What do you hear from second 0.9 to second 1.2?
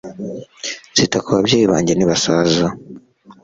nzita